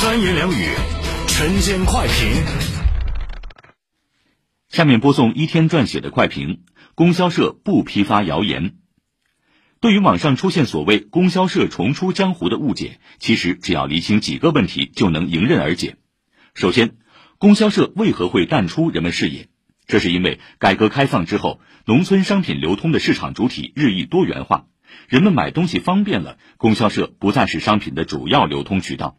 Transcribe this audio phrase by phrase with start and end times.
[0.00, 0.68] 三言两语，
[1.26, 2.44] 晨间快评。
[4.68, 6.60] 下面播送一天撰写的快评：
[6.94, 8.76] 供销社不批发谣言。
[9.80, 15.96] 对于网上出现所谓供销社重出江湖的误解，其实只要厘清几个问题就能迎刃而解。
[16.54, 16.94] 首先，
[17.38, 19.48] 供销社为何会淡出人们视野？
[19.88, 24.66] 这是因为改革开放之后，农村商品流通的市场主体日益多元化，
[25.08, 29.18] 人们买东西方便了，供销社不再是商品的主要流通渠道。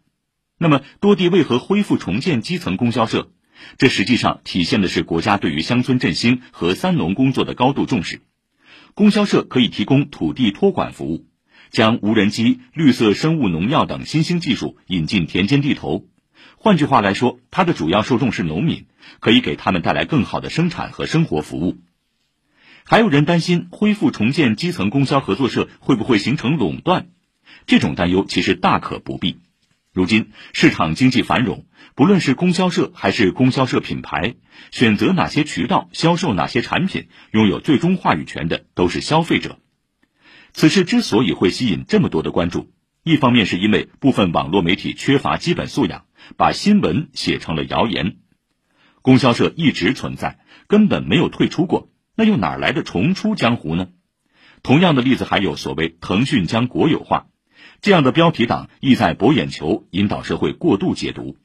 [0.62, 3.32] 那么，多地为何恢复重建基层供销社？
[3.78, 8.22] 这实际上体现的是国家对于乡村振兴和三农工作的高度重视。
[8.94, 11.26] 供销社可以提供土地托管服务，
[11.70, 16.06] 将无人机、绿色生物农药等新兴技术引进田间地头。
[16.58, 18.86] 换句话来说，它的主要受众是农民，
[19.22, 21.78] 可以给他们带来更好的生产和生活服务。
[22.84, 27.08] 还有人担心恢复重建基层供销合作社会不会形成垄断？
[27.66, 29.39] 这种担忧其实大可不必。
[30.00, 34.36] 如今市场经济繁荣，不论是供销社还是供销社品牌，
[34.72, 39.60] 选择哪些渠道销售哪些产品，拥有最终话语权的都是消费者。
[40.54, 42.72] 此事之所以会吸引这么多的关注，
[43.04, 46.06] 一方面是因为部分网络媒体缺乏基本素养，
[46.38, 48.20] 把新闻写成了谣言。
[49.02, 53.90] 供销社一直存在，根本没有退出过，那又哪来的重出江湖呢？
[54.64, 57.28] 同样的例子还有所谓腾讯将国有化。
[57.82, 61.38] 这样的标题党意在博眼球，引导社会过度解读。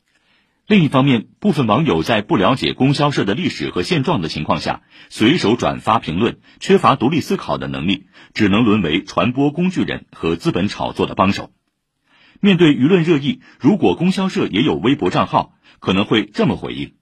[0.67, 11.53] 另一方面，部分网友在不了解供销社的历史和现状的情况下，随手转发评论，缺乏独立思考的能力，只能沦为传播工具人和资本炒作的帮手。
[12.41, 16.95] 面对舆论热议，如果供销社也有微博账号，可能会这么回应：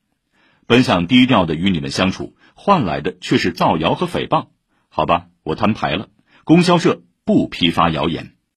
[0.67, 4.49] 本想低调的与你们相处，换来的却是造谣和诽谤。
[4.89, 6.09] 好吧，我摊牌了，
[6.43, 8.35] 供销社不批发谣言。